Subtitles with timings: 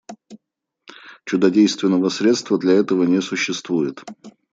[1.27, 4.03] Чудодейственного средства для этого не существует.